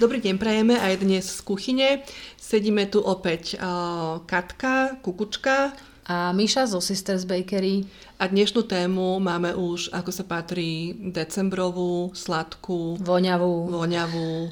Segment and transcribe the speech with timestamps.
[0.00, 2.00] Dobrý deň prajeme aj dnes z kuchyne.
[2.40, 5.76] Sedíme tu opäť uh, Katka, Kukučka.
[6.08, 7.84] A Miša zo Sisters Bakery.
[8.16, 13.76] A dnešnú tému máme už, ako sa patrí, decembrovú, sladkú, voňavú.
[13.76, 14.48] voňavú.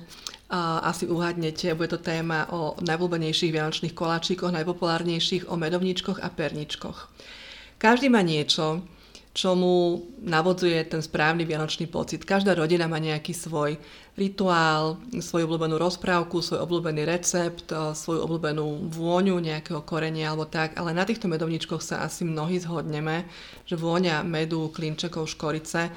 [0.52, 7.08] A asi uhadnete, bude to téma o najvľúbenejších vianočných koláčikoch, najpopulárnejších, o medovničkoch a perničkoch.
[7.80, 8.84] Každý má niečo,
[9.38, 12.26] čo mu navodzuje ten správny vianočný pocit.
[12.26, 13.78] Každá rodina má nejaký svoj
[14.18, 20.74] rituál, svoju obľúbenú rozprávku, svoj obľúbený recept, eh, svoju obľúbenú vôňu nejakého korenia alebo tak,
[20.74, 23.30] ale na týchto medovničkoch sa asi mnohí zhodneme,
[23.62, 25.94] že vôňa medu, klinčekov, škorice eh,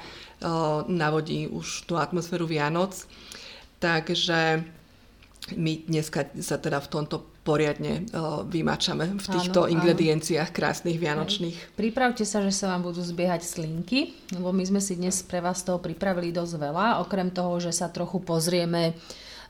[0.86, 2.94] navodí už tú atmosféru Vianoc.
[3.82, 4.62] Takže
[5.58, 10.56] my dneska sa teda v tomto poriadne uh, vymačame v týchto áno, ingredienciách áno.
[10.56, 11.58] krásnych vianočných.
[11.58, 11.74] Hej.
[11.74, 15.66] Pripravte sa, že sa vám budú zbiehať slinky, lebo my sme si dnes pre vás
[15.66, 16.86] toho pripravili dosť veľa.
[17.02, 18.94] Okrem toho, že sa trochu pozrieme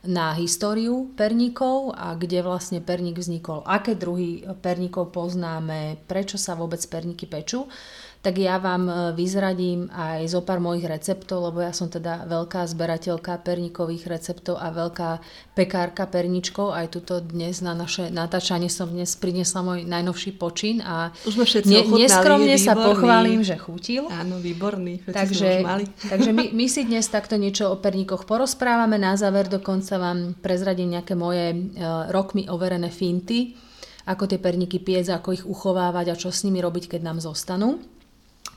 [0.02, 6.82] na históriu perníkov a kde vlastne perník vznikol, aké druhy perníkov poznáme, prečo sa vôbec
[6.90, 7.70] perníky pečú
[8.22, 12.62] tak ja vám e, vyzradím aj zo pár mojich receptov, lebo ja som teda veľká
[12.70, 15.18] zberateľka perníkových receptov a veľká
[15.58, 16.70] pekárka perničkov.
[16.70, 21.46] Aj tuto dnes na naše natáčanie som dnes priniesla môj najnovší počin a už sme
[21.50, 24.06] všetci ne, neskromne sa pochválim, že chutil.
[24.06, 25.02] Áno, výborný.
[25.02, 25.90] Takže, mali.
[26.14, 29.02] takže my, my si dnes takto niečo o perníkoch porozprávame.
[29.02, 33.58] Na záver dokonca vám prezradím nejaké moje uh, rokmi overené finty,
[34.06, 37.82] ako tie perníky piec, ako ich uchovávať a čo s nimi robiť, keď nám zostanú.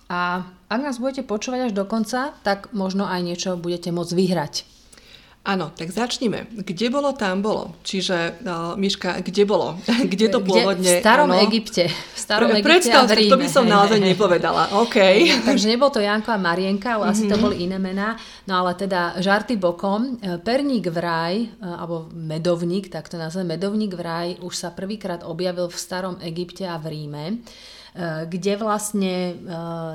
[0.06, 4.75] A ak nás budete počúvať až do konca, tak možno aj niečo budete môcť vyhrať.
[5.46, 6.50] Áno, tak začnime.
[6.50, 7.78] Kde bolo, tam bolo.
[7.86, 9.78] Čiže, uh, Miška, kde bolo?
[10.14, 10.98] kde to pôvodne?
[10.98, 11.46] V starom áno?
[11.46, 11.86] Egypte.
[11.86, 13.30] V starom Pre, Egypte predstav, a v Ríme.
[13.30, 14.74] to by som naozaj nepovedala.
[14.82, 14.98] OK.
[15.54, 17.22] Takže nebol to Janko a Marienka, ale mm-hmm.
[17.22, 17.44] asi to mhm.
[17.46, 18.18] boli iné mená.
[18.50, 20.18] No ale teda žarty bokom.
[20.18, 24.74] E, perník v raj, e, alebo medovník, tak to nazveme, medovník v raj už sa
[24.74, 27.46] prvýkrát objavil v starom Egypte a v Ríme.
[28.28, 29.40] Kde vlastne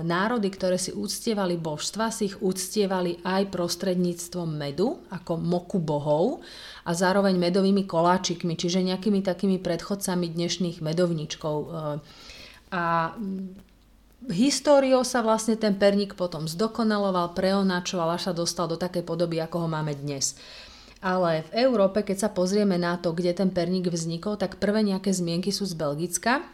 [0.00, 6.45] národy, ktoré si úctievali božstva, si ich úctievali aj prostredníctvom medu, ako moku bohov
[6.84, 11.56] a zároveň medovými koláčikmi, čiže nejakými takými predchodcami dnešných medovničkov.
[11.56, 11.97] Eh,
[12.71, 12.84] a
[13.17, 13.71] mm,
[14.31, 19.65] históriou sa vlastne ten perník potom zdokonaloval, preonačoval, až sa dostal do takej podoby, ako
[19.65, 20.37] ho máme dnes.
[21.00, 25.09] Ale v Európe, keď sa pozrieme na to, kde ten perník vznikol, tak prvé nejaké
[25.09, 26.45] zmienky sú z Belgicka,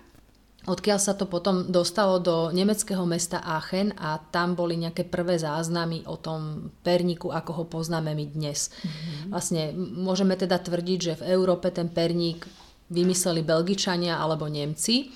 [0.66, 6.04] odkiaľ sa to potom dostalo do nemeckého mesta Aachen a tam boli nejaké prvé záznamy
[6.10, 8.68] o tom perníku, ako ho poznáme my dnes.
[8.68, 9.30] Mm-hmm.
[9.30, 12.44] Vlastne môžeme teda tvrdiť, že v Európe ten perník
[12.90, 15.10] vymysleli Belgičania alebo Nemci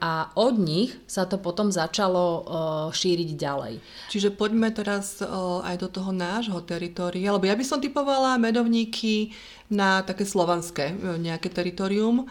[0.00, 2.42] a od nich sa to potom začalo uh,
[2.88, 3.74] šíriť ďalej.
[4.08, 9.36] Čiže poďme teraz uh, aj do toho nášho teritoria, lebo ja by som typovala medovníky
[9.68, 12.24] na také slovanské uh, nejaké teritorium.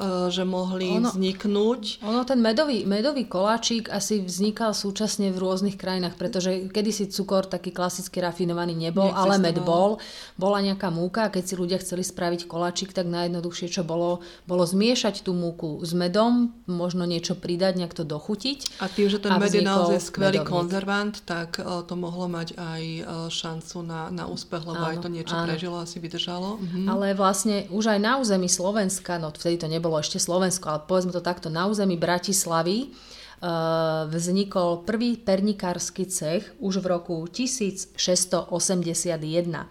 [0.00, 2.00] E, že mohli ono, vzniknúť.
[2.08, 7.68] Ono ten medový, medový koláčik asi vznikal súčasne v rôznych krajinách, pretože kedysi cukor taký
[7.68, 10.00] klasicky rafinovaný nebol, ale med bol.
[10.40, 14.64] Bola nejaká múka a keď si ľudia chceli spraviť koláčik, tak najjednoduchšie, čo bolo, bolo
[14.64, 18.80] zmiešať tú múku s medom, možno niečo pridať, nejak to dochutiť.
[18.80, 20.48] A tým, že ten med je naozaj skvelý medovník.
[20.48, 25.04] konzervant, tak uh, to mohlo mať aj uh, šancu na, na úspech, lebo áno, aj
[25.04, 25.44] to niečo áno.
[25.44, 26.56] prežilo, asi vydržalo.
[26.56, 26.88] Mhm.
[26.88, 30.86] Ale vlastne už aj na území Slovenska, no vtedy to nebolo nebolo ešte Slovensko, ale
[30.86, 32.94] povedzme to takto, na území Bratislavy
[33.42, 38.46] uh, vznikol prvý pernikársky cech už v roku 1681.
[38.46, 39.66] Uh-huh,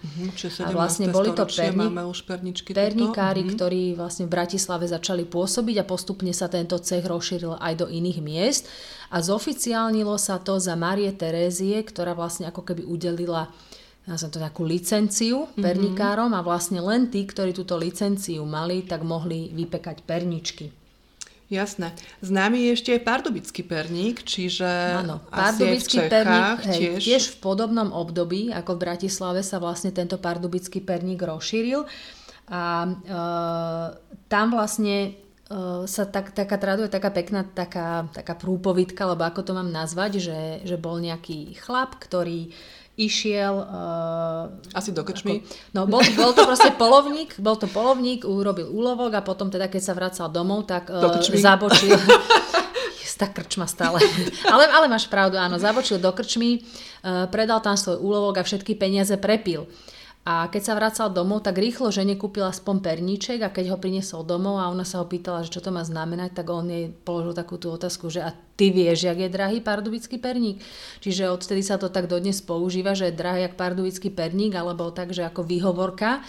[0.59, 2.27] a vlastne boli to perni- už
[2.67, 3.55] pernikári, uh-huh.
[3.55, 8.19] ktorí vlastne v Bratislave začali pôsobiť a postupne sa tento cech rozšíril aj do iných
[8.19, 8.67] miest.
[9.07, 13.47] A zoficiálnilo sa to za Marie Terézie, ktorá vlastne ako keby udelila
[14.15, 15.61] som to nejakú licenciu mm-hmm.
[15.61, 20.73] pernikárom a vlastne len tí, ktorí túto licenciu mali, tak mohli vypekať perničky.
[21.49, 21.97] Jasné.
[22.21, 24.69] Známy je ešte aj pardubický perník, čiže
[25.01, 27.01] Áno, pardubický perník hej, tiež...
[27.01, 31.89] tiež v podobnom období, ako v Bratislave sa vlastne tento pardubický perník rozšíril.
[32.53, 32.91] A e,
[34.29, 35.17] tam vlastne
[35.89, 40.39] sa tak, taká traduje taká pekná taká, taká prúpovitka, alebo ako to mám nazvať, že,
[40.61, 42.53] že bol nejaký chlap, ktorý
[42.99, 43.55] išiel...
[43.63, 45.41] Uh, Asi do krčmy?
[45.41, 49.71] Ako, no bol, bol to proste polovník, bol to polovník, urobil úlovok a potom teda
[49.71, 51.95] keď sa vracal domov, tak uh, zabočil...
[53.19, 53.99] tá krčma stále.
[54.47, 56.63] ale, ale máš pravdu, áno, zabočil do krčmy,
[57.03, 59.67] uh, predal tam svoj úlovok a všetky peniaze prepil.
[60.27, 64.27] A keď sa vracal domov, tak rýchlo žene kúpila aspoň perníček a keď ho priniesol
[64.27, 67.33] domov a ona sa ho pýtala, že čo to má znamenať, tak on jej položil
[67.33, 70.59] takú tú otázku, že a ty vieš, jak je drahý pardubický perník.
[70.99, 75.15] Čiže odtedy sa to tak dodnes používa, že je drahý jak pardubický perník, alebo tak,
[75.15, 76.21] že ako výhovorka.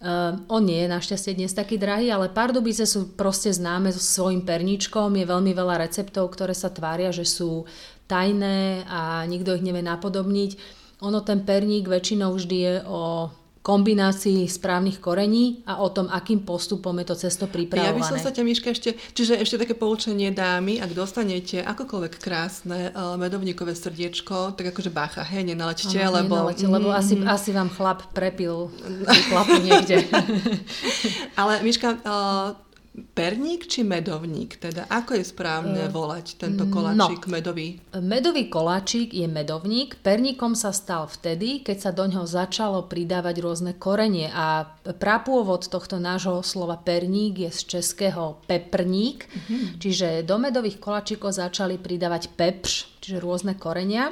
[0.00, 4.48] Uh, on nie je našťastie dnes taký drahý, ale pardubice sú proste známe so svojím
[4.48, 5.12] perničkom.
[5.12, 7.68] Je veľmi veľa receptov, ktoré sa tvária, že sú
[8.08, 10.79] tajné a nikto ich nevie napodobniť.
[11.00, 16.96] Ono ten perník väčšinou vždy je o kombinácii správnych korení a o tom, akým postupom
[16.96, 17.92] je to cesto pripravované.
[17.92, 22.14] Ja by som sa ťa, Miška, ešte, čiže ešte také poučenie dámy, ak dostanete akokoľvek
[22.16, 26.40] krásne uh, medovníkové srdiečko, tak akože bacha, hej, nenalečte, Aha, lebo...
[26.40, 28.72] Nenalete, lebo mm, asi, asi vám chlap prepil
[29.28, 30.08] klapu niekde.
[31.40, 32.56] Ale Miška, uh,
[32.90, 34.58] perník či medovník?
[34.58, 36.72] Teda ako je správne uh, volať tento no.
[36.74, 37.68] koláčik no, medový?
[37.96, 40.02] Medový koláčik je medovník.
[40.02, 44.66] Perníkom sa stal vtedy, keď sa do ňoho začalo pridávať rôzne korenie a
[44.98, 49.78] prapôvod tohto nášho slova perník je z českého peprník, uh-huh.
[49.78, 54.10] čiže do medových koláčikov začali pridávať pepř, čiže rôzne korenia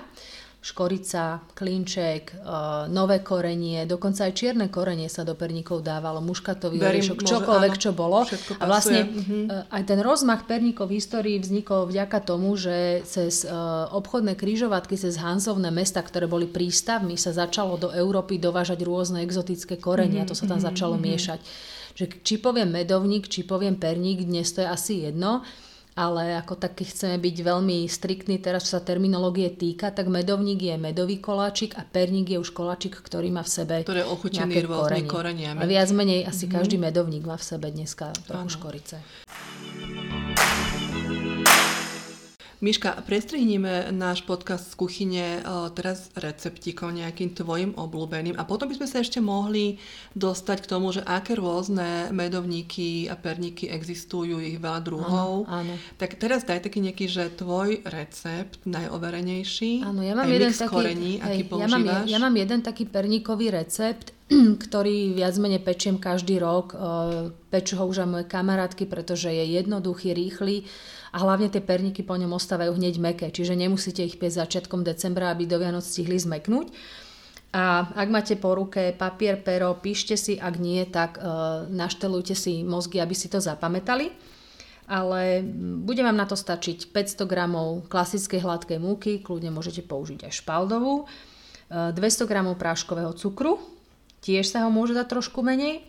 [0.59, 7.23] škorica, klinček, uh, nové korenie, dokonca aj čierne korenie sa do perníkov dávalo, muškatový oriešok,
[7.23, 8.27] čokoľvek, áno, čo bolo.
[8.59, 13.87] A vlastne uh, aj ten rozmach perníkov v histórii vznikol vďaka tomu, že cez uh,
[13.95, 19.79] obchodné kryžovatky, cez Hansovné mesta, ktoré boli prístavmi, sa začalo do Európy dovážať rôzne exotické
[19.79, 21.11] korenia, mm-hmm, to sa tam mm-hmm, začalo mm-hmm.
[21.15, 21.41] miešať.
[21.95, 25.47] Že či poviem medovník, či poviem perník, dnes to je asi jedno
[25.99, 30.79] ale ako taký chceme byť veľmi striktní teraz, čo sa terminológie týka, tak medovník je
[30.79, 35.59] medový koláčik a perník je už koláčik, ktorý má v sebe Ktoré ochutený rôznymi koreniami.
[35.59, 36.55] A viac menej asi mm-hmm.
[36.55, 38.55] každý medovník má v sebe dneska trochu ano.
[38.55, 38.97] škorice.
[42.59, 45.41] Miška, prestrihníme náš podcast z kuchyne e,
[45.79, 49.79] teraz receptíkom nejakým tvojim obľúbeným a potom by sme sa ešte mohli
[50.19, 55.47] dostať k tomu, že aké rôzne medovníky a perníky existujú, ich veľa druhov.
[55.47, 55.75] Áno, áno.
[56.03, 59.87] Tak teraz daj taký nejaký, že tvoj recept najoverenejší.
[59.87, 63.55] Áno, ja mám jeden taký, korení, hej, aký ja mám, ja mám jeden taký perníkový
[63.55, 64.18] recept,
[64.65, 66.77] ktorý viac menej pečiem každý rok.
[66.77, 66.77] E,
[67.49, 70.69] pečú ho už aj moje kamarátky, pretože je jednoduchý, rýchly
[71.13, 75.33] a hlavne tie perníky po ňom ostávajú hneď meké, čiže nemusíte ich piesť začiatkom decembra,
[75.33, 76.69] aby do Vianoc stihli zmeknúť.
[77.57, 81.25] A ak máte po ruke papier, pero, píšte si, ak nie, tak e,
[81.73, 84.13] naštelujte si mozgy, aby si to zapamätali.
[84.89, 85.45] Ale
[85.85, 87.33] bude vám na to stačiť 500 g
[87.89, 91.09] klasickej hladkej múky, kľudne môžete použiť aj špaldovú,
[91.73, 93.78] e, 200 g práškového cukru,
[94.25, 95.81] tiež sa ho môže dať trošku menej.
[95.81, 95.83] E,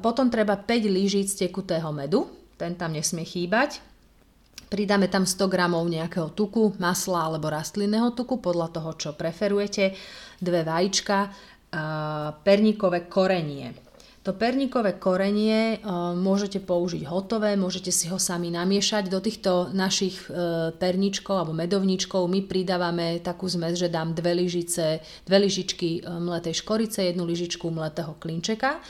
[0.00, 2.28] potom treba 5 lyžíc tekutého medu,
[2.60, 3.80] ten tam nesmie chýbať.
[4.70, 9.98] Pridáme tam 100 g nejakého tuku, masla alebo rastlinného tuku, podľa toho, čo preferujete,
[10.38, 11.26] dve vajíčka,
[12.46, 13.89] perníkové korenie.
[14.20, 15.80] To perníkové korenie
[16.12, 19.08] môžete použiť hotové, môžete si ho sami namiešať.
[19.08, 25.00] Do týchto našich e, perničkov alebo medovníčkov my pridávame takú zmes, že dám dve, lyžice,
[25.24, 28.84] dve lyžičky e, mletej škorice, jednu lyžičku mletého klinčeka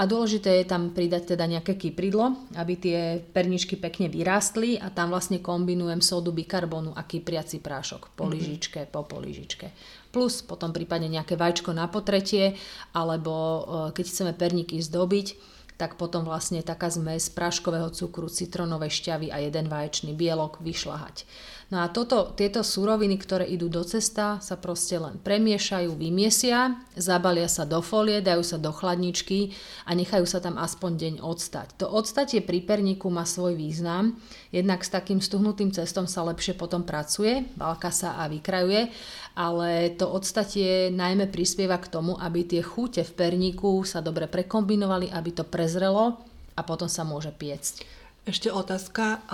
[0.00, 5.12] a dôležité je tam pridať teda nejaké kypridlo, aby tie perničky pekne vyrástli a tam
[5.12, 8.32] vlastne kombinujem sodu bikarbonu a kypriaci prášok po mm-hmm.
[8.32, 9.68] lyžičke, po poližičke.
[10.08, 12.56] Plus potom prípadne nejaké vajčko na potretie,
[12.96, 13.60] alebo e,
[13.92, 15.36] keď chceme perníky zdobiť,
[15.76, 21.28] tak potom vlastne taká zmes práškového cukru, citronovej šťavy a jeden vaječný bielok vyšľahať.
[21.70, 27.46] No a toto, tieto suroviny, ktoré idú do cesta, sa proste len premiešajú, vymiesia, zabalia
[27.46, 29.54] sa do folie, dajú sa do chladničky
[29.86, 31.78] a nechajú sa tam aspoň deň odstať.
[31.78, 34.18] To odstatie pri perníku má svoj význam,
[34.50, 38.90] jednak s takým stuhnutým cestom sa lepšie potom pracuje, balka sa a vykrajuje,
[39.38, 45.06] ale to odstatie najmä prispieva k tomu, aby tie chute v perníku sa dobre prekombinovali,
[45.14, 46.18] aby to prezrelo
[46.58, 47.99] a potom sa môže piecť.
[48.30, 49.26] Ešte otázka.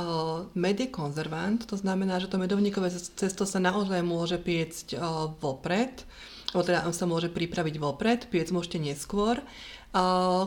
[0.56, 4.96] Med je konzervant, to znamená, že to medovníkové cesto sa naozaj môže piecť
[5.36, 6.00] vopred,
[6.56, 9.44] alebo teda sa môže pripraviť vopred, piec môžete neskôr.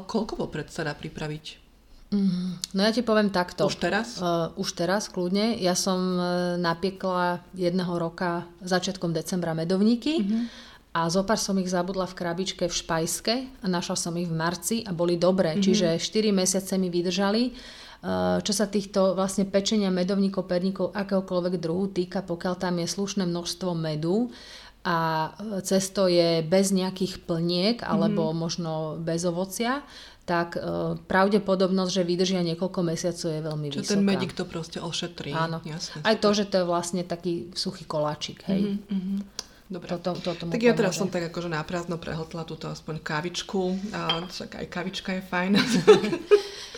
[0.10, 1.70] Koľko vopred sa dá pripraviť?
[2.10, 3.70] Mm, no ja ti poviem takto.
[3.70, 4.18] Už teraz?
[4.18, 5.62] Uh, už teraz, kľudne.
[5.62, 6.26] Ja som uh,
[6.58, 10.26] napiekla jedného roka začiatkom decembra medovníky.
[10.26, 10.44] Mm-hmm.
[10.98, 14.82] A zopár som ich zabudla v krabičke v špajske a našla som ich v marci
[14.82, 15.54] a boli dobré.
[15.54, 15.66] Mm-hmm.
[15.70, 17.54] Čiže 4 mesiace mi vydržali.
[18.00, 23.28] Eh, čo sa týchto vlastne pečenia medovníkov, perníkov, akéhokoľvek druhu týka, pokiaľ tam je slušné
[23.28, 24.32] množstvo medu
[24.88, 28.40] a eh, cesto je bez nejakých plniek alebo mm-hmm.
[28.40, 28.72] možno
[29.04, 29.84] bez ovocia,
[30.30, 33.94] tak e, pravdepodobnosť, že vydržia niekoľko mesiacov je veľmi Čo vysoká.
[33.98, 35.34] ten medík to proste ošetrí.
[35.34, 35.58] Áno.
[35.66, 38.46] Jasne, Aj to, že to je vlastne taký suchý koláčik.
[38.46, 38.78] Hej.
[38.78, 39.18] Mm-hmm.
[39.74, 39.90] Dobre.
[39.90, 43.74] Toto, to tak ja teraz som tak akože náprázdno prehotla túto aspoň kavičku.
[43.90, 45.52] A však aj kavička je fajn.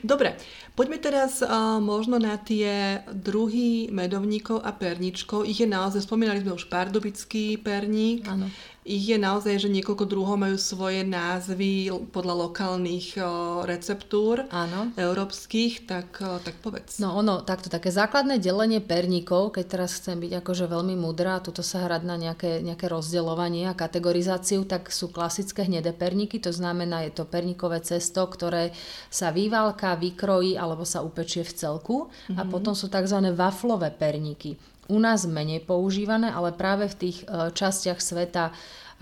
[0.00, 0.40] Dobre,
[0.72, 5.44] poďme teraz uh, možno na tie druhy medovníkov a perničkov.
[5.44, 8.48] Ich je naozaj, spomínali sme už pardubický perník, ano.
[8.82, 13.14] Ich je naozaj, že niekoľko druhov majú svoje názvy podľa lokálnych
[13.62, 14.90] receptúr Áno.
[14.98, 16.98] európskych, tak, tak povedz.
[16.98, 21.62] No ono, takto, také základné delenie perníkov, keď teraz chcem byť akože veľmi mudrá, tuto
[21.62, 27.06] sa hrať na nejaké, nejaké rozdeľovanie a kategorizáciu, tak sú klasické hnedé perníky, to znamená,
[27.06, 28.74] je to perníkové cesto, ktoré
[29.14, 32.38] sa vyválka, vykrojí alebo sa upečie v celku mm-hmm.
[32.38, 32.50] a mhm.
[32.50, 33.30] potom sú tzv.
[33.30, 34.58] waflové perníky
[34.90, 38.50] u nás menej používané, ale práve v tých e, častiach sveta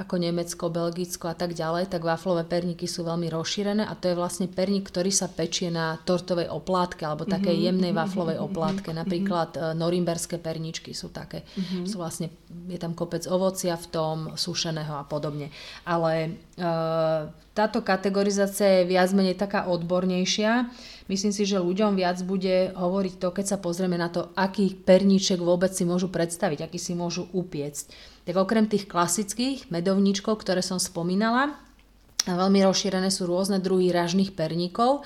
[0.00, 4.16] ako Nemecko, Belgicko a tak ďalej, tak waflové perníky sú veľmi rozšírené a to je
[4.16, 7.68] vlastne perník, ktorý sa pečie na tortovej oplátke alebo takej mm-hmm.
[7.68, 8.96] jemnej waflovej oplátke.
[8.96, 9.76] Napríklad mm-hmm.
[9.76, 11.44] norimberské perničky sú také.
[11.44, 11.84] Mm-hmm.
[11.84, 12.32] Sú vlastne,
[12.72, 15.52] je tam kopec ovocia v tom, sušeného a podobne.
[15.84, 16.30] Ale e,
[17.52, 20.72] táto kategorizácia je viac menej taká odbornejšia.
[21.10, 25.42] Myslím si, že ľuďom viac bude hovoriť to, keď sa pozrieme na to, aký perníček
[25.42, 27.90] vôbec si môžu predstaviť, aký si môžu upiecť.
[28.30, 31.58] Tak okrem tých klasických medovníčkov, ktoré som spomínala,
[32.30, 35.02] veľmi rozšírené sú rôzne druhy ražných perníkov,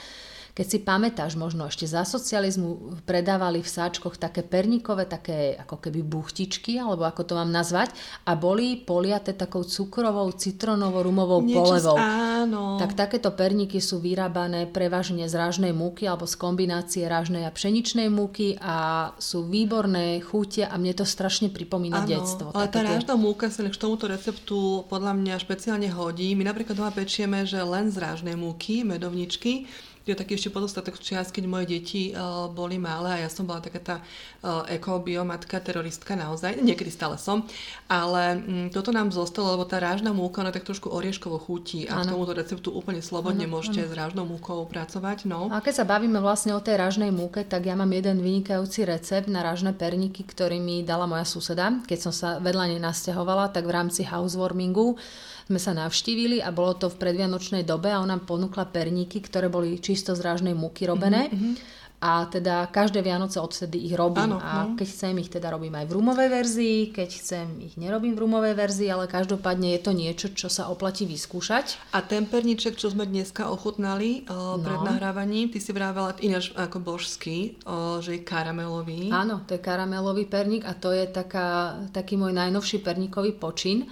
[0.55, 6.07] keď si pamätáš, možno ešte za socializmu predávali v sáčkoch také perníkové, také ako keby
[6.07, 7.91] buchtičky, alebo ako to mám nazvať,
[8.23, 11.99] a boli poliate takou cukrovou, citronovou, rumovou Niečo polevou.
[11.99, 12.79] Áno.
[12.79, 18.07] Tak takéto perníky sú vyrábané prevažne z rážnej múky alebo z kombinácie rážnej a pšeničnej
[18.07, 22.55] múky a sú výborné chutia a mne to strašne pripomína áno, detstvo.
[22.55, 26.31] Ale tá rážna múka sa k tomuto receptu podľa mňa špeciálne hodí.
[26.39, 29.67] My napríklad doma pečieme, že len z rážnej múky, medovničky,
[30.05, 33.65] je taký ešte podostatok čias, keď moje deti uh, boli malé a ja som bola
[33.65, 33.97] taká tá
[34.45, 37.49] uh, ekobiomatka, teroristka naozaj, niekedy stále som,
[37.89, 42.05] ale um, toto nám zostalo, lebo tá rážna múka, ona tak trošku orieškovo chutí a
[42.05, 42.05] ano.
[42.05, 43.89] k tomuto receptu úplne slobodne ano, môžete ano.
[43.89, 45.25] s rážnou múkou pracovať.
[45.25, 45.49] No.
[45.49, 49.33] A keď sa bavíme vlastne o tej rážnej múke, tak ja mám jeden vynikajúci recept
[49.33, 53.65] na rážne perníky, ktorý mi dala moja suseda, keď som sa vedľa nej nasťahovala, tak
[53.65, 55.01] v rámci housewarmingu
[55.45, 59.77] sme sa navštívili a bolo to v predvianočnej dobe a ona ponúkla perníky, ktoré boli
[59.77, 61.29] čisto z rážnej múky robené.
[61.29, 61.83] Mm-hmm.
[62.05, 64.37] A teda každé Vianoce odtedy ich robím.
[64.37, 64.77] Ano, a no.
[64.77, 68.53] keď chcem, ich teda robím aj v rumovej verzii, keď chcem, ich nerobím v rumovej
[68.61, 71.97] verzii, ale každopádne je to niečo, čo sa oplatí vyskúšať.
[71.97, 74.61] A ten perníček, čo sme dneska ochutnali o, no.
[74.61, 79.09] pred nahrávaním, ty si vravela ináč ako božský, o, že je karamelový.
[79.09, 83.89] Áno, to je karamelový perník a to je taká, taký môj najnovší perníkový počin.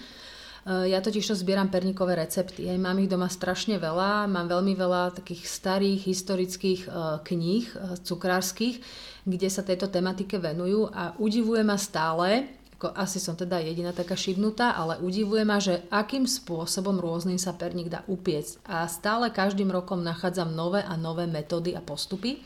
[0.63, 2.71] Eh, ja totiž to zbieram perníkové recepty.
[2.71, 4.31] Ja mám ich doma strašne veľa.
[4.31, 6.93] Mám veľmi veľa takých starých historických eh,
[7.27, 8.79] kníh eh, cukrárskych,
[9.27, 12.47] kde sa tejto tematike venujú a udivuje ma stále,
[12.79, 17.55] ako asi som teda jediná taká šibnutá, ale udivuje ma, že akým spôsobom rôznym sa
[17.59, 18.63] perník dá upiecť.
[18.67, 22.39] A stále každým rokom nachádzam nové a nové metódy a postupy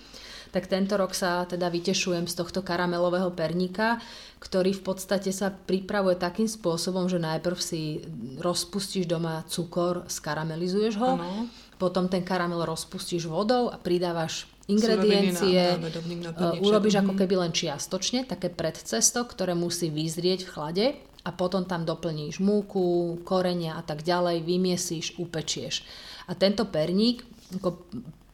[0.50, 3.98] tak tento rok sa teda vytešujem z tohto karamelového perníka,
[4.42, 8.04] ktorý v podstate sa pripravuje takým spôsobom, že najprv si
[8.38, 11.50] rozpustíš doma cukor, skaramelizuješ ho, ano.
[11.80, 17.18] potom ten karamel rozpustíš vodou a pridávaš ingrediencie, na, na, na urobíš ako mhm.
[17.22, 20.86] keby len čiastočne, také predcesto, ktoré musí vyzrieť v chlade
[21.26, 25.82] a potom tam doplníš múku, korenia a tak ďalej, vymiesíš, upečieš.
[26.30, 27.26] A tento perník,
[27.58, 27.82] ako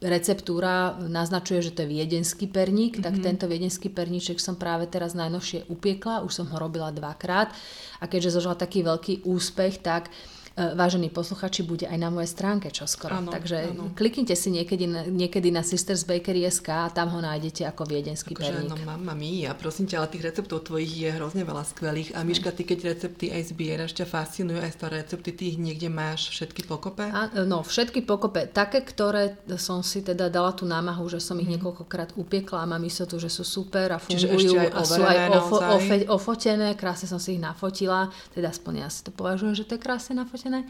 [0.02, 3.06] receptúra naznačuje, že to je viedenský perník, mm-hmm.
[3.06, 3.22] tak mhm.
[3.22, 7.54] tento viedenský perníček som práve teraz najnovšie upiekla, už som ho robila dvakrát
[8.02, 12.68] a keďže zožila taký veľký úspech, tak E, vážení posluchači, bude aj na mojej stránke
[12.68, 13.16] čoskoro.
[13.16, 13.88] Ano, Takže ano.
[13.96, 18.52] kliknite si niekedy, niekedy na Sisters Bakery SK a tam ho nájdete ako viedenský akože,
[18.52, 18.68] perník.
[18.68, 22.12] No mama mia, prosím ťa, ale tých receptov tvojich je hrozne veľa skvelých.
[22.12, 25.88] A Miška, ty keď recepty aj zbieraš, ťa fascinujú aj staré recepty, ty ich niekde
[25.88, 27.08] máš všetky pokope?
[27.08, 28.44] A, no, všetky pokope.
[28.52, 31.56] Také, ktoré som si teda dala tú námahu, že som ich mm.
[31.56, 35.56] niekoľkokrát upiekla a mám istotu, že sú super a fungujú aj a sú aj ofo,
[35.80, 36.76] ofe, ofotené.
[36.76, 38.12] Krásne som si ich nafotila.
[38.36, 40.66] Teda aspoň ja si to považujem, že to je krásne nafotila zaplatené,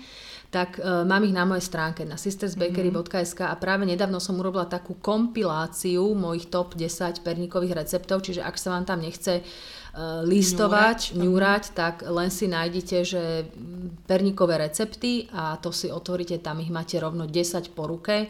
[0.53, 5.01] tak uh, mám ich na mojej stránke na sistersbakery.sk a práve nedávno som urobila takú
[5.01, 11.73] kompiláciu mojich top 10 perníkových receptov, čiže ak sa vám tam nechce uh, listovať, ňúrať,
[11.73, 13.23] tak len si nájdete, že
[14.05, 18.29] perníkové recepty a to si otvoríte, tam ich máte rovno 10 po ruke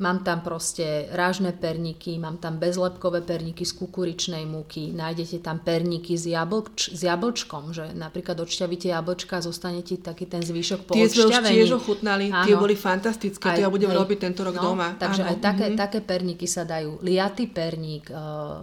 [0.00, 6.16] Mám tam proste rážne perníky, mám tam bezlepkové perníky z kukuričnej múky, nájdete tam perníky
[6.16, 10.96] s, jablč, s jablčkom, že napríklad odšťavíte jablčka a zostane ti taký ten zvyšok po
[10.96, 14.56] Tie sme už tiež ochutnali, tie boli fantastické, tie ja budem hej, robiť tento rok
[14.56, 14.96] no, doma.
[14.96, 15.30] Takže Áno.
[15.30, 15.82] aj také, mm-hmm.
[15.84, 17.04] také perníky sa dajú.
[17.04, 18.16] Liatý perník, e,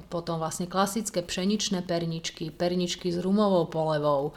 [0.10, 4.34] potom vlastne klasické pšeničné perničky, perničky s rumovou polevou,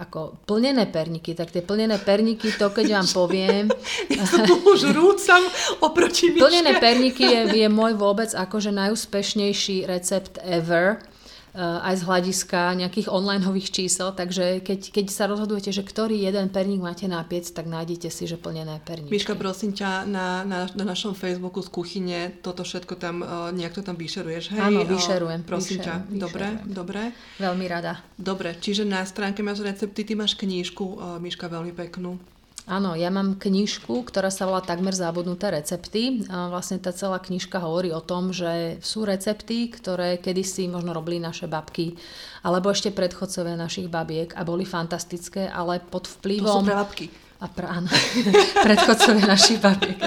[0.00, 3.64] ako plnené perniky, tak tie plnené perniky, to keď vám poviem...
[4.12, 4.24] ja
[4.64, 5.42] už rúcam
[5.84, 11.11] oproti Plnené perniky je, je môj vôbec akože najúspešnejší recept ever.
[11.56, 16.80] Aj z hľadiska nejakých onlineových čísel, takže keď, keď sa rozhodujete, že ktorý jeden perník
[16.80, 19.12] máte na piec, tak nájdete si, že plnené perníčky.
[19.12, 23.76] Miška, prosím ťa, na, na, na našom Facebooku z kuchyne toto všetko tam, uh, nejak
[23.76, 24.64] to tam vyšeruješ, hej?
[24.64, 25.40] Áno, vyšerujem.
[25.44, 26.72] Prosím vyšerujem, ťa, dobre, vyšerujem.
[26.72, 27.00] dobre.
[27.36, 27.92] Veľmi rada.
[28.16, 32.16] Dobre, čiže na stránke máš recepty, ty máš knížku, Miška, veľmi peknú.
[32.62, 36.22] Áno, ja mám knižku, ktorá sa volá Takmer zabudnuté recepty.
[36.30, 41.18] A vlastne tá celá knižka hovorí o tom, že sú recepty, ktoré kedysi možno robili
[41.18, 41.98] naše babky,
[42.46, 46.62] alebo ešte predchodcovia našich babiek a boli fantastické, ale pod vplyvom...
[46.62, 47.06] To sú pre babky.
[47.42, 47.90] A pr- áno,
[48.66, 49.98] predchodcovia našich babiek.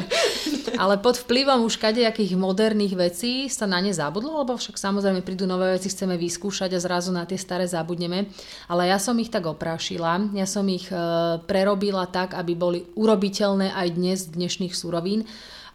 [0.76, 5.48] Ale pod vplyvom už kadejakých moderných vecí sa na ne zabudlo, lebo však samozrejme prídu
[5.48, 8.28] nové veci, chceme vyskúšať a zrazu na tie staré zabudneme.
[8.68, 10.98] Ale ja som ich tak oprášila, ja som ich e,
[11.44, 15.24] prerobila tak, aby boli urobiteľné aj dnes z dnešných surovín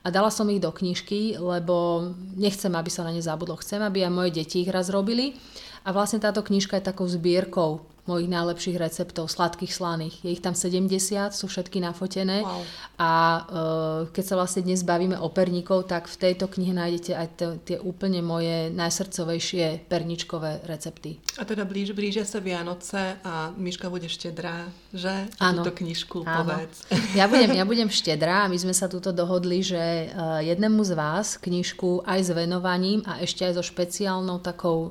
[0.00, 3.61] a dala som ich do knižky, lebo nechcem, aby sa na ne zabudlo.
[3.61, 5.37] Chcem, aby aj moje deti ich raz robili.
[5.85, 10.26] A vlastne táto knižka je takou zbierkou mojich najlepších receptov, sladkých, slaných.
[10.26, 10.90] Je ich tam 70,
[11.31, 12.43] sú všetky nafotené.
[12.43, 12.62] Wow.
[12.99, 17.29] A uh, keď sa vlastne dnes bavíme o perníkov, tak v tejto knihe nájdete aj
[17.38, 21.23] to, tie úplne moje najsrdcovejšie perničkové recepty.
[21.38, 25.31] A teda blíž, blížia sa Vianoce a Miška bude štedrá, že?
[25.38, 25.62] Áno.
[25.62, 26.50] Túto knižku Áno.
[26.50, 26.85] povedz.
[27.14, 30.93] Ja budem, ja budem štedrá a my sme sa tuto dohodli, že uh, jednému z
[30.99, 34.79] vás knižku aj s venovaním a ešte aj so špeciálnou takou,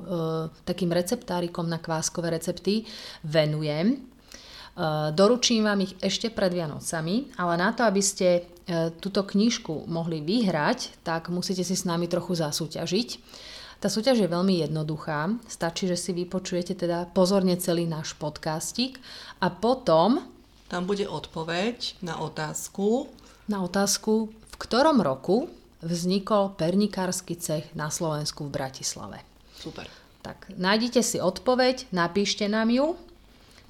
[0.64, 2.86] takým receptárikom na kváskové recepty
[3.26, 3.98] venujem.
[4.70, 9.90] Uh, Doručím vám ich ešte pred Vianocami, ale na to, aby ste uh, túto knižku
[9.90, 13.08] mohli vyhrať, tak musíte si s nami trochu zasúťažiť.
[13.80, 15.40] Tá súťaž je veľmi jednoduchá.
[15.48, 19.00] Stačí, že si vypočujete teda pozorne celý náš podcastik
[19.40, 20.20] a potom
[20.68, 23.08] Tam bude odpoveď na otázku.
[23.48, 25.48] na otázku, v ktorom roku
[25.80, 29.24] vznikol pernikársky cech na Slovensku v Bratislave.
[29.56, 29.88] Super.
[30.22, 32.96] Tak nájdite si odpoveď, napíšte nám ju.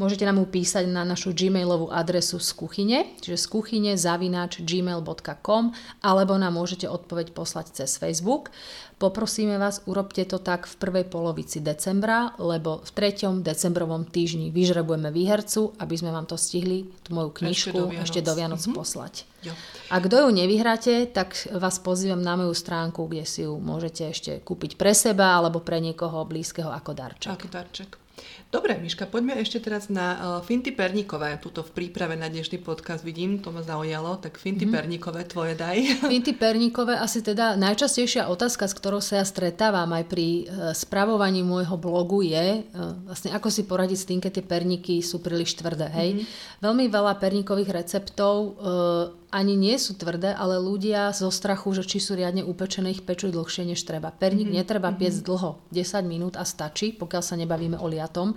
[0.01, 5.77] Môžete nám ju písať na našu gmailovú adresu z kuchyne, čiže z kuchyne zavináč gmail.com
[6.01, 8.49] alebo nám môžete odpoveď poslať cez Facebook.
[8.97, 13.41] Poprosíme vás, urobte to tak v prvej polovici decembra, lebo v 3.
[13.41, 18.05] decembrovom týždni vyžrebujeme výhercu, aby sme vám to stihli, tú moju knižku, do Vianoc.
[18.05, 18.73] ešte do Vianoc Mhm.
[18.73, 19.15] poslať.
[19.41, 19.53] Jo.
[19.89, 24.33] A kto ju nevyhráte, tak vás pozývam na moju stránku, kde si ju môžete ešte
[24.41, 27.33] kúpiť pre seba alebo pre niekoho blízkeho ako darček.
[27.33, 28.00] Aký darček.
[28.51, 31.39] Dobre, Miška, poďme ešte teraz na uh, finty perníkové.
[31.39, 34.75] Tuto v príprave na dnešný podcast vidím, to ma zaujalo, tak finty mm-hmm.
[34.75, 35.79] perníkové tvoje daj.
[36.11, 41.47] Finty perníkové asi teda najčastejšia otázka, s ktorou sa ja stretávam aj pri e, spravovaní
[41.47, 45.55] môjho blogu je, e, vlastne ako si poradiť s tým, keď tie perníky sú príliš
[45.55, 45.87] tvrdé.
[45.87, 46.09] Hej?
[46.19, 46.59] Mm-hmm.
[46.59, 48.51] Veľmi veľa perníkových receptov e,
[49.31, 53.35] ani nie sú tvrdé, ale ľudia zo strachu, že či sú riadne upečené, ich pečujú
[53.35, 54.11] dlhšie než treba.
[54.11, 54.61] Perník mm-hmm.
[54.63, 58.35] netreba piecť dlho, 10 minút a stačí, pokiaľ sa nebavíme o liatom.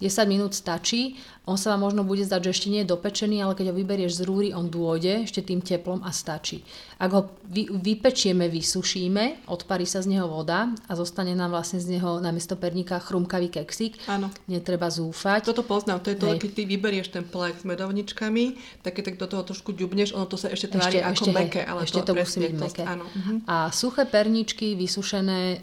[0.00, 3.52] 10 minút stačí, on sa vám možno bude zdať, že ešte nie je dopečený, ale
[3.52, 6.62] keď ho vyberieš z rúry, on dôjde ešte tým teplom a stačí.
[6.96, 11.98] Ak ho vy, vypečieme, vysušíme, odparí sa z neho voda a zostane nám vlastne z
[11.98, 13.98] neho namiesto perníka chrumkavý keksík.
[14.06, 14.30] Áno.
[14.46, 15.50] Netreba zúfať.
[15.50, 16.38] Toto poznám, to je to, Hej.
[16.38, 18.44] keď ty vyberieš ten plek s medovničkami,
[18.86, 21.62] tak keď tak do toho trošku ďubneš, ono to sa ešte tvári ako hej, meké,
[21.66, 22.82] ale ešte to, to musí byť meké.
[22.86, 23.04] áno.
[23.10, 23.34] mhm.
[23.50, 25.58] A suché perničky vysušené e,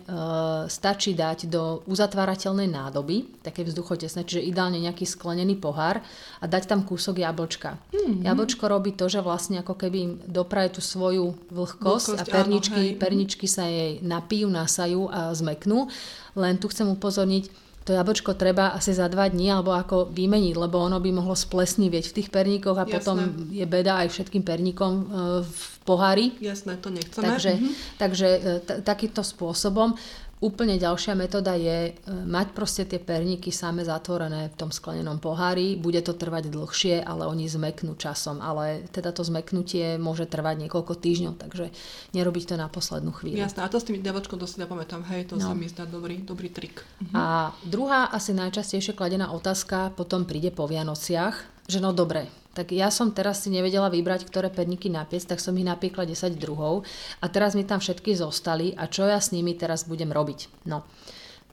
[0.67, 6.03] stačí dať do uzatvárateľnej nádoby, také vzduchotesné, čiže ideálne nejaký sklenený pohár
[6.43, 7.79] a dať tam kúsok jablčka.
[7.95, 7.97] Mhm.
[8.07, 8.25] Mm-hmm.
[8.27, 12.83] Jablčko robí to, že vlastne ako keby im dopraje tú svoju vlhkosť, Vlhkosť, a perničky,
[12.83, 12.99] áno, hej.
[12.99, 15.87] perničky sa jej napijú, nasajú a zmeknú.
[16.35, 20.75] Len tu chcem upozorniť, to jablčko treba asi za dva dní alebo ako vymeniť, lebo
[20.77, 22.91] ono by mohlo splesnivieť v tých perníkoch a Jasné.
[22.91, 25.03] potom je beda aj všetkým perníkom e,
[25.41, 26.35] v pohári.
[26.37, 27.23] Jasné, to nechceme.
[27.23, 27.69] Takže, Mhm.
[27.97, 28.39] takže e,
[28.83, 29.95] takýmto spôsobom.
[30.37, 35.73] Úplne ďalšia metóda je e, mať proste tie perníky same zatvorené v tom sklenenom pohári.
[35.73, 38.37] Bude to trvať dlhšie, ale oni zmeknú časom.
[38.37, 41.73] Ale teda to zmeknutie môže trvať niekoľko týždňov, takže
[42.13, 43.41] nerobiť to na poslednú chvíľu.
[43.41, 45.49] Jasné, a to s tým jablčkom to si nepamätám, hej, to No.
[45.49, 46.85] sa mi zdá dobrý, dobrý trik.
[47.17, 52.89] A druhá asi najčastejšie kladená otázka potom príde po Vianociach, že no dobre, tak ja
[52.89, 56.81] som teraz si nevedela vybrať, ktoré perníky napiec, tak som ich napiekla 10 druhov
[57.21, 60.65] a teraz mi tam všetky zostali a čo ja s nimi teraz budem robiť?
[60.65, 60.81] No.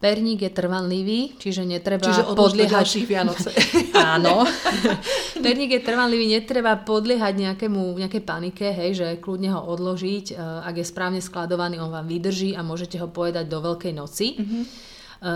[0.04, 2.76] Perník je trvanlivý, čiže netreba Čiže podliehať...
[2.76, 3.50] ďalších Vianoce.
[4.16, 4.44] Áno.
[5.44, 10.34] Perník je trvanlivý, netreba podliehať nejakému, nejakej panike, hej, že kľudne ho odložiť.
[10.34, 14.36] e, Ak je správne skladovaný, on vám vydrží a môžete ho pojedať do Veľkej noci.
[14.36, 14.60] Mhm.
[14.60, 14.66] E,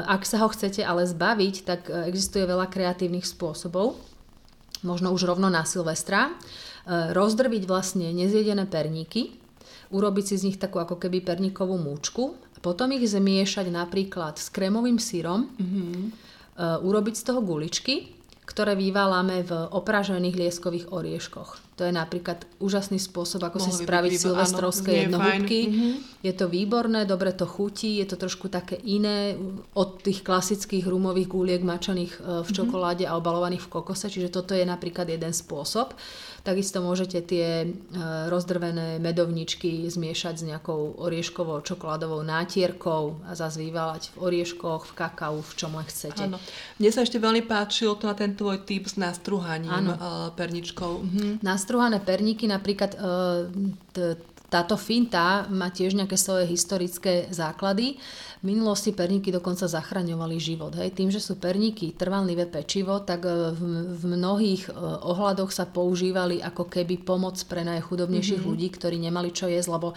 [0.04, 3.96] Ak sa ho chcete ale zbaviť, tak e, existuje veľa kreatívnych spôsobov.
[4.86, 6.28] Možno už rovno na Silvestra.
[6.28, 9.34] E, Rozdrbiť vlastne nezjedené perníky,
[9.94, 14.98] urobiť si z nich takú ako keby perníkovú múčku Potom ich zmiešať napríklad s krémovým
[14.98, 16.82] sírom, mm-hmm.
[16.82, 18.10] urobiť z toho guličky,
[18.42, 21.67] ktoré vyváľame v opražených lieskových orieškoch.
[21.78, 25.58] To je napríklad úžasný spôsob, ako Mohli si spraviť výbor, silvestrovské jednohúbky.
[25.70, 25.92] Mm-hmm.
[26.26, 29.38] Je to výborné, dobre to chutí, je to trošku také iné
[29.78, 32.56] od tých klasických rumových gúliek mačaných e, v mhm.
[32.58, 33.14] čokoláde mm-hmm.
[33.14, 35.94] a obalovaných v kokose, čiže toto je napríklad jeden spôsob.
[36.42, 37.66] Takisto môžete tie e,
[38.26, 45.38] rozdrvené medovničky zmiešať s nejakou orieškovou čokoládovou nátierkou a zase vyválať v orieškoch, v kakau,
[45.38, 46.26] v čom len chcete.
[46.26, 46.42] Áno.
[46.82, 49.94] Mne sa ešte veľmi páčil to na ten tvoj tip s nastruhaním Áno.
[49.94, 50.92] E, perničkou.
[51.06, 51.30] Mhm
[51.68, 54.16] nastruhané perníky, napríklad e,
[54.48, 58.00] táto finta má tiež nejaké svoje historické základy.
[58.40, 60.72] V minulosti perníky dokonca zachraňovali život.
[60.80, 60.96] Hej.
[60.96, 63.60] Tým, že sú perníky trvanlivé pečivo, tak e, v,
[64.00, 68.48] v mnohých e, ohľadoch sa používali ako keby pomoc pre najchudobnejších mm-hmm.
[68.56, 69.92] ľudí, ktorí nemali čo jesť, lebo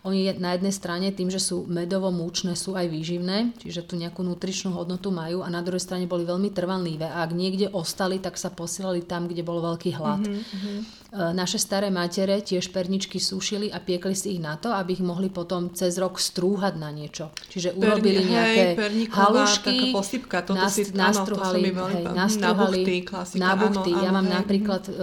[0.00, 4.72] oni na jednej strane tým, že sú medovo-múčne, sú aj výživné, čiže tu nejakú nutričnú
[4.72, 7.04] hodnotu majú a na druhej strane boli veľmi trvanlivé.
[7.04, 10.24] A ak niekde ostali, tak sa posielali tam, kde bol veľký hlad.
[10.24, 10.78] Mm-hmm.
[11.10, 15.26] Naše staré matere tiež perničky sušili a piekli si ich na to, aby ich mohli
[15.26, 17.34] potom cez rok strúhať na niečo.
[17.50, 22.54] Čiže urobili Perni, nejaké hej, halušky, posypka, toto nás, si, nastruhali, áno, hej, nastruhali na
[22.54, 23.90] buchty, klasika, na buchty.
[23.90, 24.34] Áno, ja mám hej.
[24.38, 24.94] napríklad uh,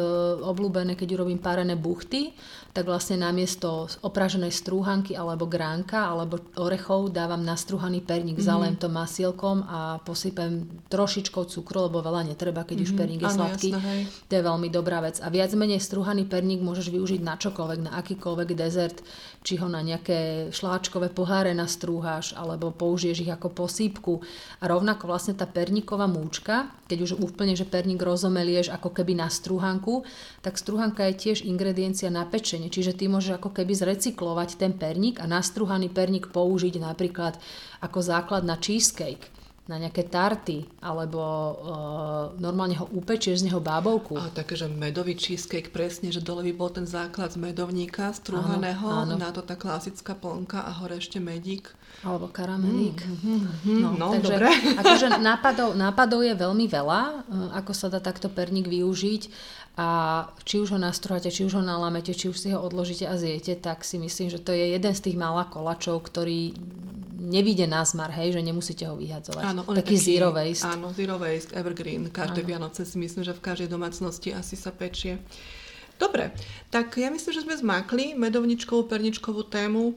[0.47, 2.31] obľúbené, keď urobím párené buchty,
[2.77, 8.53] tak vlastne namiesto opraženej strúhanky alebo gránka alebo orechov dávam nastruhaný perník, mm-hmm.
[8.53, 12.85] zalem to masielkom a posypem trošičkou cukru, lebo veľa netreba, keď mm-hmm.
[12.85, 12.99] už mhm.
[13.01, 13.69] perník je ano, sladký.
[13.73, 13.95] Jasné,
[14.29, 15.17] to je veľmi dobrá vec.
[15.25, 19.01] A viac menej strúhaný perník môžeš využiť na čokoľvek, na akýkoľvek dezert,
[19.41, 24.21] či ho na nejaké šláčkové poháre nastrúhaš, alebo použiješ ich ako posýpku.
[24.61, 29.31] A rovnako vlastne tá perníková múčka, keď už úplne, že perník rozomelieš ako keby na
[29.31, 30.05] strúhanku,
[30.45, 32.75] tak strúhanka je tiež ingrediencia na pečenie perník.
[32.75, 37.39] Čiže ty môžeš ako keby zrecyklovať ten perník a nastruhaný perník použiť napríklad
[37.81, 39.31] ako základ na cheesecake
[39.67, 41.55] na nejaké tarty, alebo uh,
[42.39, 44.15] normálne ho upečieš z neho bábovku.
[44.15, 48.87] A také, že medový cheesecake, presne, že dole by bol ten základ z medovníka strúhaného,
[48.87, 49.19] áno, áno.
[49.19, 51.67] na to tá klasická plnka a hore ešte medík.
[51.99, 53.03] Alebo karamelík.
[53.03, 54.47] Mm, mm, no, no takže, dobre.
[54.79, 57.01] Akože nápadov, nápadov je veľmi veľa,
[57.59, 59.21] ako sa dá takto perník využiť
[59.77, 59.87] a
[60.41, 63.53] či už ho nastruháte, či už ho nalamete, či už si ho odložíte a zjete,
[63.53, 66.57] tak si myslím, že to je jeden z tých malá kolačov, ktorý
[67.17, 69.43] nevíde na zmar, hej, že nemusíte ho vyhadzovať.
[69.45, 70.65] Áno, taký, taký zero waste.
[70.65, 72.09] Áno, zero waste, evergreen.
[72.09, 72.49] Každé áno.
[72.49, 75.21] Vianoce si myslím, že v každej domácnosti asi sa pečie.
[76.01, 76.33] Dobre,
[76.73, 79.93] tak ja myslím, že sme zmakli medovničkovú, perničkovú tému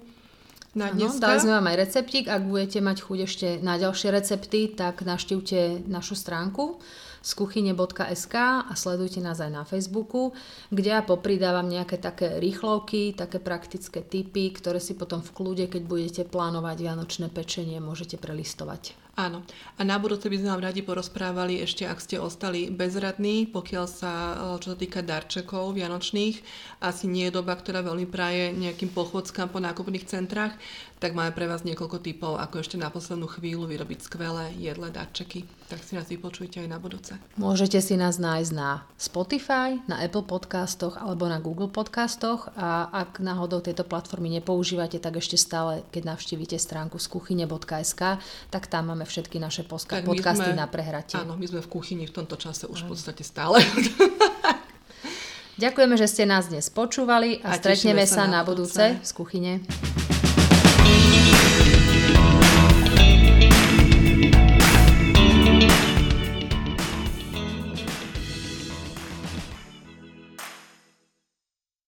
[0.77, 1.21] na dneska.
[1.21, 2.25] Ano, dali sme vám aj receptík.
[2.29, 6.81] Ak budete mať chuť ešte na ďalšie recepty, tak naštívte našu stránku
[7.21, 10.33] z kuchyne.sk a sledujte nás aj na Facebooku,
[10.73, 15.83] kde ja popridávam nejaké také rýchlovky, také praktické typy, ktoré si potom v kľude, keď
[15.85, 18.97] budete plánovať vianočné pečenie, môžete prelistovať.
[19.21, 19.45] Áno.
[19.77, 24.13] A na budúce by sme vám radi porozprávali ešte, ak ste ostali bezradní, pokiaľ sa,
[24.57, 26.41] čo sa týka darčekov vianočných,
[26.81, 30.57] asi nie je doba, ktorá veľmi praje nejakým pochodskám po nákupných centrách,
[31.03, 35.45] tak máme pre vás niekoľko typov, ako ešte na poslednú chvíľu vyrobiť skvelé jedlé darčeky.
[35.71, 37.15] Tak si nás vypočujte aj na budúce.
[37.39, 43.23] Môžete si nás nájsť na Spotify, na Apple podcastoch alebo na Google podcastoch a ak
[43.23, 48.03] náhodou tieto platformy nepoužívate, tak ešte stále, keď navštívite stránku z kuchyne.sk,
[48.51, 51.23] tak tam máme všetky naše poska- podcasty sme, na prehratie.
[51.23, 53.63] Áno, my sme v kuchyni v tomto čase už v podstate stále.
[55.63, 59.63] Ďakujeme, že ste nás dnes počúvali a, a stretneme sa na budúce z kuchyne.